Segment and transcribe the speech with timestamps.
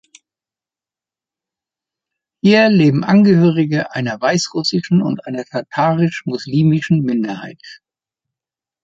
[2.41, 7.83] Hier leben Angehörige einer weißrussischen und einer tatarisch-muslimischen Minderheit.